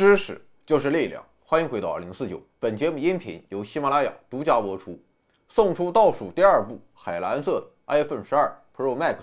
[0.00, 2.40] 知识就是力量，欢迎回到二零四九。
[2.58, 4.98] 本节目音频由喜马拉雅独家播出。
[5.46, 9.16] 送出倒数第二部海蓝色的 iPhone 十二 Pro Max，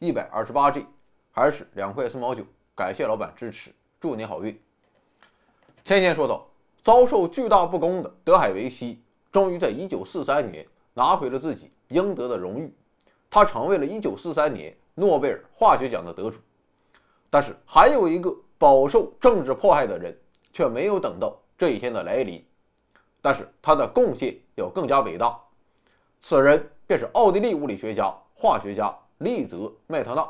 [0.00, 0.84] 一百二十八 G，
[1.30, 2.44] 还是两块四毛九。
[2.74, 3.70] 感谢老板支持，
[4.00, 4.60] 祝您好运。
[5.84, 6.44] 前天说到，
[6.82, 9.00] 遭受巨大不公的德海维希，
[9.30, 12.74] 终于在一九四三年拿回了自己应得的荣誉，
[13.30, 16.40] 他成为了一九四三年诺贝尔化学奖的得主。
[17.30, 20.16] 但是还有一个饱受政治迫害的人，
[20.52, 22.44] 却没有等到这一天的来临。
[23.20, 25.38] 但是他的贡献要更加伟大，
[26.20, 29.56] 此人便是奥地利物理学家、化学家利泽·
[29.86, 30.28] 麦特纳。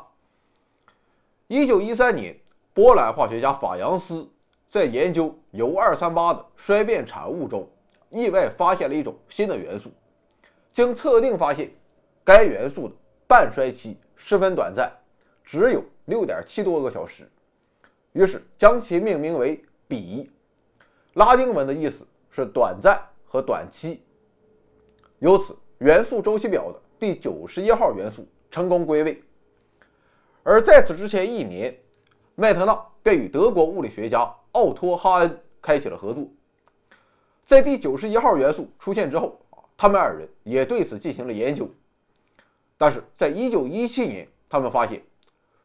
[1.47, 2.37] 一九一三年，
[2.73, 4.27] 波兰化学家法扬斯
[4.67, 7.69] 在研究铀二三八的衰变产物中，
[8.09, 9.91] 意外发现了一种新的元素。
[10.71, 11.71] 经测定发现，
[12.23, 12.95] 该元素的
[13.27, 14.91] 半衰期十分短暂，
[15.43, 15.83] 只有。
[16.07, 17.29] 六点七多个小时，
[18.17, 20.27] 于是将其命名为比，
[21.13, 24.01] 拉丁文的意思是短暂和短期。
[25.19, 29.21] 由此，元素周期表的第九十一号元素成功归位。
[30.41, 31.77] 而在此之前一年，
[32.33, 36.27] 麦特纳便与德国物理学家奥托·哈恩开启了合作。
[37.43, 39.39] 在第九十一号元素出现之后，
[39.77, 41.69] 他们二人也对此进行了研究。
[42.79, 44.99] 但是在一九一七年，他们发现。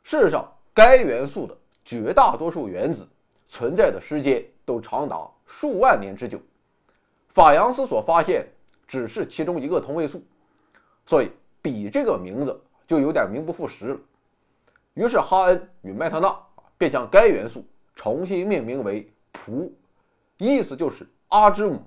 [0.02, 3.08] 事实上，该元素的绝大多数原子
[3.48, 6.40] 存在的时间都长达数万年之久。
[7.28, 8.46] 法扬斯所发现
[8.86, 10.22] 只是其中一个同位素，
[11.06, 11.30] 所以
[11.62, 13.98] “比”这个名字就有点名不副实了。
[14.94, 16.38] 于是，哈恩与麦特纳
[16.76, 19.72] 便将该元素重新命名为“璞”，
[20.36, 21.82] 意思就是阿之母。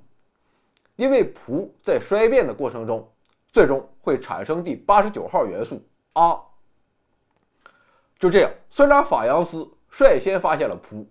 [0.95, 3.07] 因为璞在衰变的过程中，
[3.51, 5.79] 最终会产生第八十九号元素
[6.13, 6.41] 阿。
[8.17, 11.07] 就这样，虽然法扬斯率先发现了璞，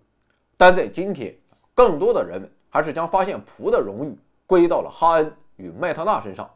[0.58, 1.34] 但在今天，
[1.74, 4.14] 更多的人们还是将发现璞的荣誉
[4.46, 6.50] 归到了哈恩与麦特纳身上。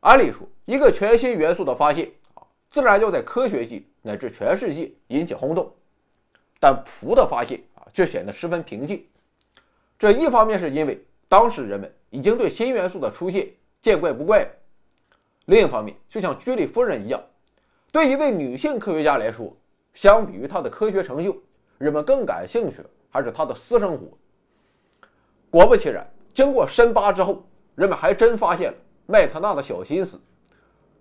[0.00, 5.72] 按理说，一个全新元素的发现啊，自然要在科学界乃至全世界引起轰动，
[6.60, 9.02] 但璞的发现啊，却显得十分平静。
[9.98, 13.48] 这一方面是因为当时人们已经对新元素的出现
[13.80, 14.46] 见怪不怪，
[15.46, 17.18] 另一方面，就像居里夫人一样。
[17.90, 19.56] 对一位女性科学家来说，
[19.94, 21.36] 相比于他的科学成就，
[21.78, 24.06] 人们更感兴趣的还是他的私生活。
[25.50, 27.44] 果不其然，经过深扒之后，
[27.74, 30.20] 人们还真发现了麦特纳的小心思，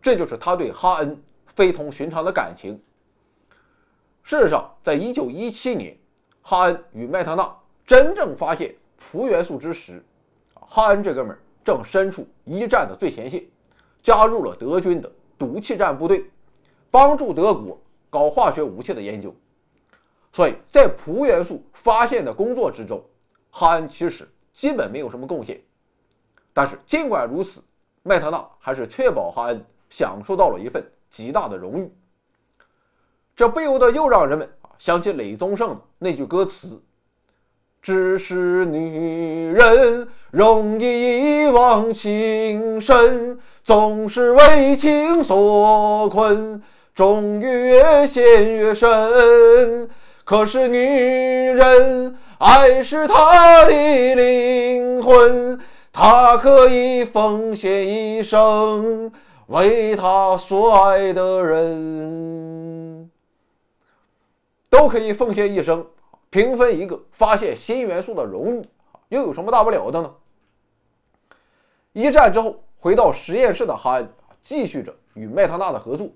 [0.01, 2.81] 这就是他对哈恩非同寻常的感情。
[4.23, 5.97] 事实上，在1917年，
[6.41, 7.55] 哈恩与麦特纳
[7.85, 10.03] 真正发现氟元素之时，
[10.53, 13.45] 哈恩这哥们儿正身处一战的最前线，
[14.01, 16.29] 加入了德军的毒气战部队。
[16.89, 17.79] 帮助德国
[18.09, 19.35] 搞化学武器的研究，
[20.31, 23.03] 所以在钞元素发现的工作之中，
[23.51, 25.61] 哈恩其实基本没有什么贡献。
[26.53, 27.61] 但是尽管如此，
[28.03, 31.91] 麦特纳还是确保哈恩享受到了一份极大的荣誉。
[33.35, 36.81] 这不由得又让人们啊想起雷宗盛的那句歌词
[37.81, 46.63] ：“只是女人容易一往情深，总是为情所困。”
[46.97, 49.87] 终于越陷越深，
[50.23, 55.59] 可是女人爱是她的灵魂，
[55.93, 59.11] 她可以奉献一生
[59.45, 63.11] 为她所爱的人，
[64.67, 65.85] 都可以奉献一生，
[66.31, 68.67] 平分一个发现新元素的荣誉，
[69.09, 70.11] 又有什么大不了的呢？
[71.93, 76.09] 一战之后，回到实验室的哈恩继续着与麦特纳的合作。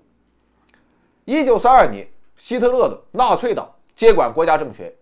[1.24, 2.06] 一九三二年，
[2.36, 4.92] 希特勒的纳粹党接管国家政权，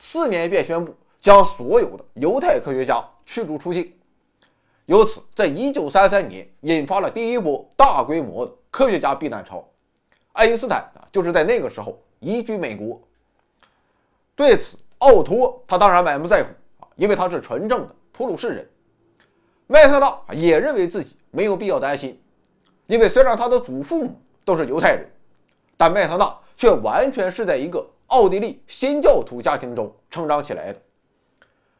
[0.00, 3.92] 次年便宣布将所有的犹太科学家驱逐出境。
[4.86, 9.64] 由此，在一九三三年引发了第一波大规模的科学家避难潮。
[10.32, 13.00] 爱因斯坦啊，就是在那个时候移居美国。
[14.34, 16.48] 对此，奥托他当然满不在乎
[16.80, 18.68] 啊，因为他是纯正的普鲁士人。
[19.68, 22.20] 麦特纳也认为自己没有必要担心，
[22.88, 25.08] 因为虽然他的祖父母都是犹太人。
[25.80, 30.78] 但麦特纳却完全是在一个奥地利新教徒家庭中成长起来的，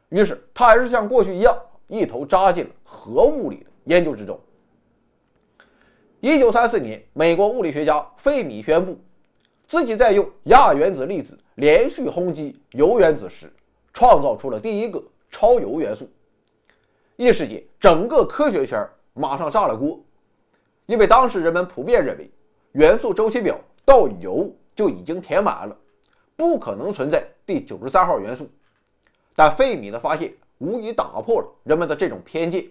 [0.09, 1.55] 于是他还是像过去一样，
[1.85, 4.39] 一头扎进了核物理的研究之中。
[6.19, 8.99] 一九三四年，美国物理学家费米宣布，
[9.67, 13.53] 自己在用亚原子粒子连续轰击铀原子时，
[13.93, 14.99] 创造出了第一个
[15.29, 16.09] 超铀元素。
[17.17, 18.83] 一时间，整个科学圈
[19.13, 19.99] 马上炸了锅，
[20.87, 22.31] 因为当时人们普遍认为，
[22.71, 23.55] 元素周期表。
[23.91, 25.77] 到铀就已经填满了，
[26.37, 28.49] 不可能存在第九十三号元素。
[29.35, 32.65] 但费米的发现无疑打破了人们的这种偏见。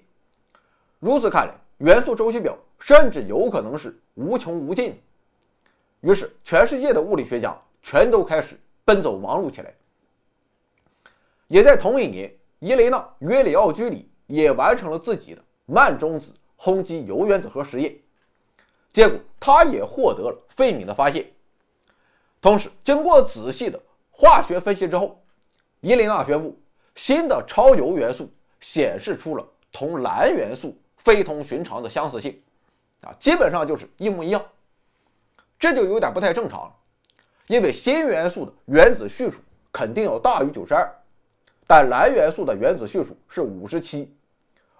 [0.98, 4.98] 如此看来，元素周期表甚至有可能是无穷无尽。
[6.00, 9.74] 于是，全世界的物理学家全都开始奔走忙碌起来。
[11.48, 17.94] 也在同一年，伊雷娜·约里奥居里也完成了自己的慢中子轰击铀原子核实验，
[18.92, 21.26] 结果他也获得了费米的发现。
[22.40, 25.22] 同时，经过仔细的化学分析之后，
[25.80, 26.58] 伊琳娜宣布
[26.94, 32.40] 新的超铀元素显示出了同蓝元素非同寻常的相似性，
[33.02, 34.42] 啊，基本上就是一模一样。
[35.58, 36.72] 这就有点不太正常了，
[37.46, 39.38] 因为新元素的原子序数
[39.70, 40.90] 肯定要大于九十二。
[41.66, 44.12] 但蓝元素的原子序数是五十七，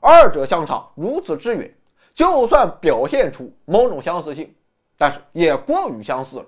[0.01, 1.73] 二者相差如此之远，
[2.15, 4.55] 就算表现出某种相似性，
[4.99, 6.47] 但是也过于相似了。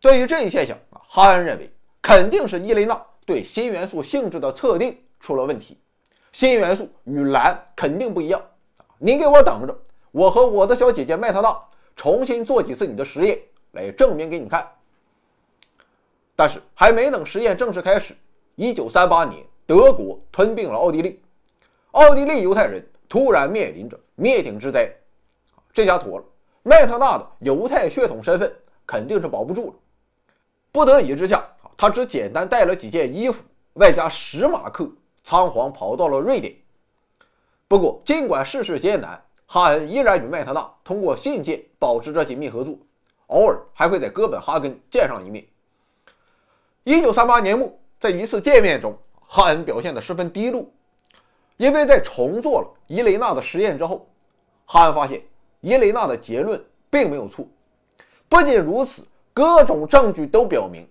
[0.00, 1.72] 对于这一现象，哈恩认为
[2.02, 5.78] 肯定是伊雷娜对新元素性质的测定出了问题。
[6.30, 8.40] 新元素与蓝肯定不一样
[8.98, 9.76] 你给我等着，
[10.12, 11.58] 我和我的小姐姐麦特娜
[11.96, 13.38] 重新做几次你的实验
[13.72, 14.66] 来证明给你看。
[16.36, 18.14] 但是还没等实验正式开始。
[18.54, 21.20] 一九三八年，德国吞并了奥地利，
[21.92, 24.92] 奥地利犹太人突然面临着灭顶之灾，
[25.72, 26.24] 这下妥了，
[26.64, 28.52] 麦特纳的犹太血统身份
[28.84, 29.74] 肯定是保不住了。
[30.72, 33.44] 不得已之下，他只简单带了几件衣服，
[33.74, 34.90] 外加十马克，
[35.22, 36.52] 仓皇跑到了瑞典。
[37.68, 42.76] 不过，尽管世事艰难，哈恩依然与麦特纳通过信件保持着紧密合作，
[43.28, 45.46] 偶尔还会在哥本哈根见上一面。
[46.82, 47.72] 一九三八年末。
[48.00, 50.64] 在一次见面中，哈恩表现得十分低落，
[51.58, 54.08] 因为在重做了伊雷娜的实验之后，
[54.64, 55.22] 哈恩发现
[55.60, 57.46] 伊雷娜的结论并没有错。
[58.28, 59.02] 不仅如此，
[59.34, 60.86] 各种证据都表明，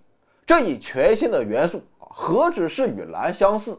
[0.46, 3.78] 这一全新的元素啊，何止是与蓝相似，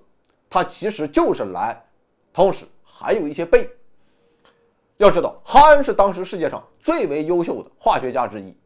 [0.50, 1.80] 它其实就是蓝，
[2.34, 3.66] 同时还有一些钡。
[4.98, 8.58] 要知道，哈恩是当时世界上最为优秀的化学家之一，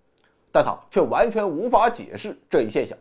[0.49, 2.97] 但他却完全无法解释这一现象。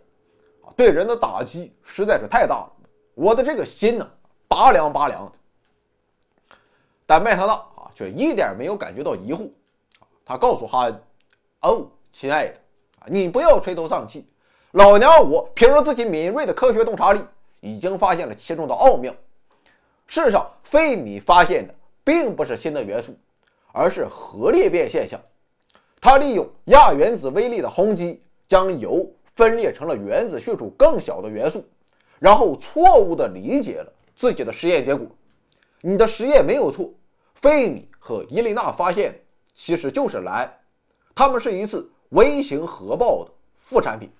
[0.74, 2.72] 对人的打击实在是太大了，
[3.14, 4.10] 我的这个心呢，
[4.52, 5.32] 拔凉拔凉的。
[7.06, 9.48] 但麦特纳啊，却一点没有感觉到疑惑。
[10.26, 11.02] 他告诉哈恩
[11.62, 12.54] ：“哦，亲爱的，
[13.06, 14.26] 你不要垂头丧气。
[14.72, 17.24] 老娘我凭着自己敏锐的科学洞察力，
[17.60, 19.10] 已经发现了其中的奥妙。
[20.06, 23.16] 事实上，费米发现的并不是新的元素，
[23.72, 25.18] 而是核裂变现象。
[25.98, 31.64] 他利用亚原子微粒的轰击，将铀。”分裂成了原子序数更小的元素，
[32.18, 35.06] 然后错误地理解了自己的实验结果。
[35.80, 36.92] 你的实验没有错，
[37.34, 39.20] 费米和伊丽娜发现
[39.54, 40.52] 其实就是蓝，
[41.14, 44.10] 它们是一次微型核爆的副产品。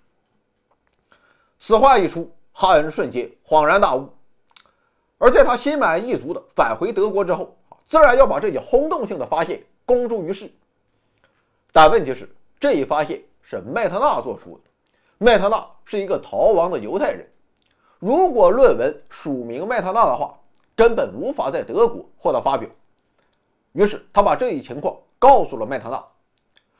[1.58, 4.12] 此话一出，哈恩瞬间恍然大悟。
[5.18, 10.50] 而在他心满意足的返回德国之后，自然要把这一轰动性的发现公诸于世。
[11.70, 12.28] 但问题是，
[12.58, 14.64] 这一发现是麦特纳做出的。
[15.18, 17.24] 麦特纳是一个逃亡的犹太人，
[18.02, 20.36] 如果论文署名麦特纳的话，
[20.74, 22.68] 根本无法在德国获得发表。
[23.74, 26.04] 于是他把这一情况告诉了麦特纳，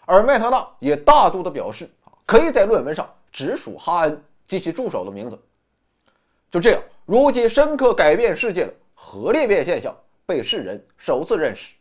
[0.05, 1.89] 而麦特纳也大度地表示，
[2.27, 5.39] 可以在论文上只署哈恩及其助手的名字。
[6.51, 11.73] 就这样，如今深刻改变世界的核裂变现象被世人首次认识。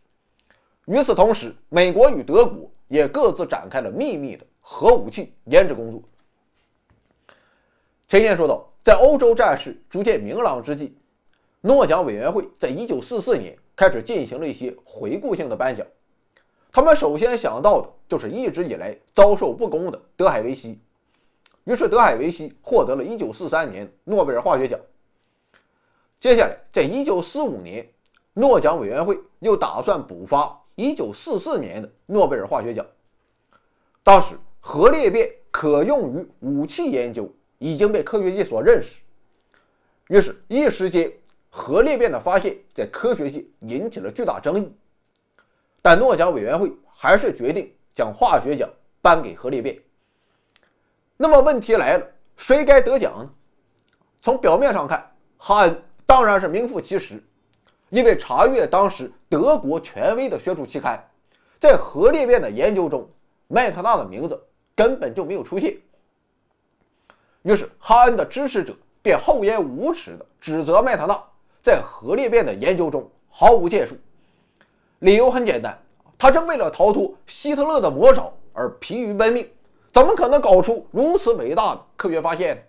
[0.85, 5.99] 与此同时，美国与德国也各自展开了秘密的核武器研制工作。
[8.07, 10.95] 前面说到，在欧洲战事逐渐明朗之际，
[11.61, 15.85] 诺奖委员会在1944年开始进行了一些回顾性的颁奖。
[16.71, 20.79] 他们首先想到的就是一直以来遭受不公的德海维希，
[21.65, 24.79] 于是德海维希获得了一943年诺贝尔化学奖。
[26.19, 27.87] 接下来，在1945年，
[28.33, 32.85] 诺奖委员会又打算补发1944年的诺贝尔化学奖。
[34.01, 37.31] 当时，核裂变可用于武器研究。
[37.61, 39.01] 已经被科学界所认识，
[40.07, 41.13] 于是，一时间
[41.47, 44.75] 核裂变的发现，在科学界引起了巨大争议。
[45.79, 48.67] 但诺奖委员会还是决定将化学奖
[48.99, 49.79] 颁给核裂变。
[51.15, 53.29] 那么，问题来了，谁该得奖呢？
[54.23, 57.23] 从表面上看，哈恩当然是名副其实，
[57.89, 60.99] 因为查阅当时德国权威的学术期刊，
[61.59, 63.07] 在核裂变的研究中，
[63.47, 64.43] 麦特纳的名字
[64.75, 65.77] 根本就没有出现。
[67.43, 71.19] 于是，哈恩的支持者便厚颜无耻地指责麦特纳
[71.63, 73.95] 在核裂变的研究中毫无建树。
[74.99, 75.75] 理由很简单，
[76.17, 79.49] 他正为了逃脱希特勒的魔爪而疲于奔命，
[79.91, 82.63] 怎么可能搞出如此伟大的科学发现？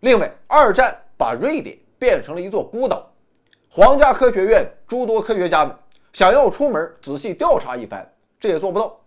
[0.00, 3.08] 另外，二战把瑞典变成了一座孤岛，
[3.70, 5.72] 皇家科学院诸多科学家们
[6.12, 8.08] 想要出门仔细调查一番，
[8.40, 8.98] 这也做不到。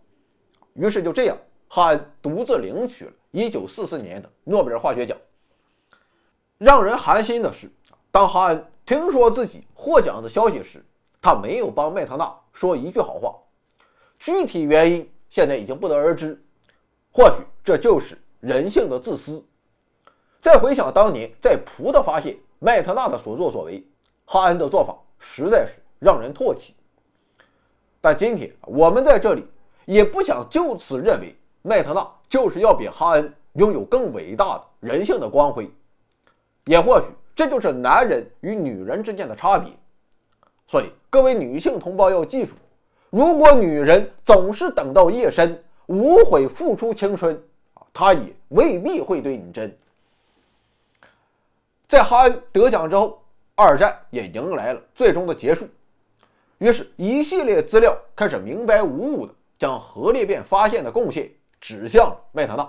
[0.74, 5.18] 于是就这样，哈恩独自领取了1944年的诺贝尔化学奖。
[6.58, 7.72] 让人寒心的是，
[8.12, 10.84] 当哈恩听说自己获奖的消息时，
[11.22, 13.36] 他没有帮麦特纳说一句好话。
[14.20, 16.42] 具体原因现在已经不得而知，
[17.12, 19.44] 或许这就是人性的自私。
[20.42, 23.84] 再回想当年在普的发现麦特纳的所作所为，
[24.26, 26.76] 哈恩的做法实在是让人唾弃。
[28.00, 29.46] 但今天我们在这里。
[29.86, 35.70] 也不想就此认为麦特纳就是要比哈恩拥有更伟大的人性的光辉，
[36.66, 39.72] 也或许这就是男人与女人之间的差别。
[40.66, 42.54] 所以各位女性同胞要记住，
[43.10, 47.40] 如果女人总是等到夜深无悔付出青春，
[47.94, 49.78] 她也未必会对你真。
[51.86, 53.22] 在哈恩得奖之后，
[53.54, 55.68] 二战也迎来了最终的结束，
[56.58, 59.34] 于是，一系列资料开始明白无误的。
[59.60, 61.30] 将核裂变发现的贡献
[61.62, 62.68] 指向麦特纳，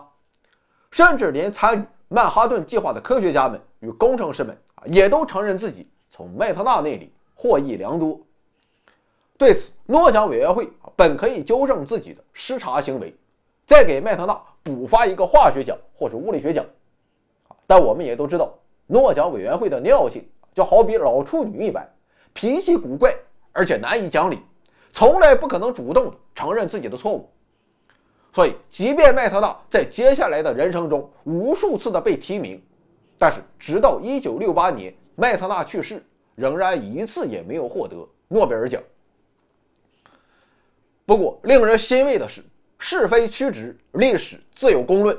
[0.90, 8.20] 甚至连参与曼哈顿计划的科学家们与工程师们啊，也都承认自己从麦特纳那里获益良多。
[9.38, 13.12] 对此，诺奖委员会啊本可以纠正自己的失察行为，
[13.66, 16.64] 再给麦特纳补发一个化学奖或者物理学奖。
[17.66, 18.54] 但我们也都知道，
[18.86, 20.22] 诺奖委员会的尿性
[20.52, 21.90] 就好比老处女一般，
[22.34, 23.12] 脾气古怪，
[23.52, 24.42] 而且难以讲理。
[24.92, 27.28] 从来不可能主动承认自己的错误，
[28.32, 32.60] 所以即便麦特纳在接下来的人生中无数次的被提名，
[33.18, 36.02] 但是直到1968年麦特纳去世，
[36.34, 38.82] 仍然一次也没有获得诺贝尔奖。
[41.04, 42.42] 不过令人欣慰的是，
[42.78, 45.16] 是非曲直，历史自有公论。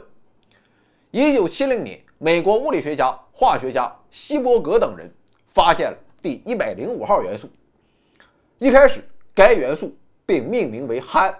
[1.12, 5.12] 1970年，美国物理学家、化学家希伯格等人
[5.54, 7.48] 发现了第一百零五号元素，
[8.60, 9.04] 一开始。
[9.36, 9.92] 该元素
[10.28, 11.34] 被命名为氦，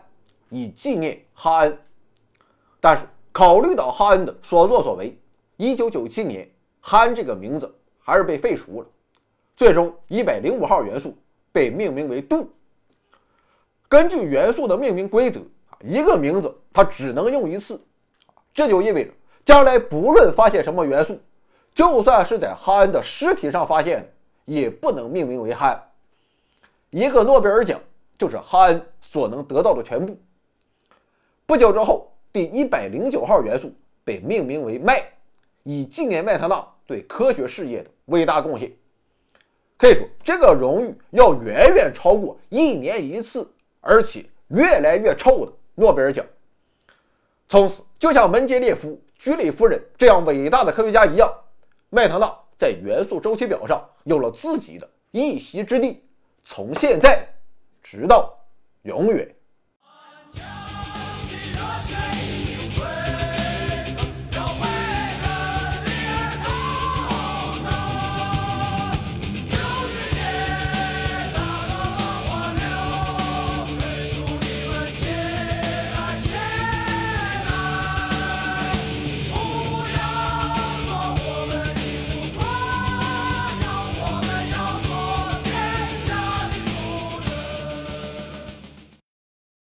[0.54, 1.78] 以纪念哈恩。
[2.80, 5.18] 但是考虑到哈恩的所作所为
[5.58, 6.48] ，1997年
[6.80, 8.88] 哈恩这个名字还是被废除了。
[9.56, 11.18] 最终，105号元素
[11.52, 12.48] 被命名为杜。
[13.88, 15.40] 根据元素的命名规则，
[15.82, 17.80] 一个名字它只能用一次。
[18.54, 19.12] 这就意味着，
[19.44, 21.20] 将来不论发现什么元素，
[21.74, 24.10] 就算是在哈恩的尸体上发现的，
[24.46, 25.80] 也不能命名为哈恩。
[26.90, 27.80] 一个诺贝尔奖
[28.18, 30.16] 就是哈恩所能得到的全部。
[31.46, 33.72] 不久之后，第一百零九号元素
[34.04, 35.04] 被命名为麦，
[35.64, 38.72] 以纪念麦特纳对科学事业的伟大贡献。
[39.78, 43.46] 可以说，这个荣誉要远远超过一年一次，
[43.82, 46.26] 而且越来越臭的诺贝尔奖。
[47.50, 51.30] 从此，就像门捷列夫、居里夫人这样伟大的科学家一样，
[51.90, 56.02] 麦特纳在元素周期表上有了自己的一席之地。
[56.46, 57.28] 从现在
[57.82, 58.34] 直到
[58.84, 59.28] 永远。